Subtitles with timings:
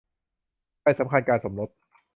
[0.81, 1.69] ใบสำคัญการสมรส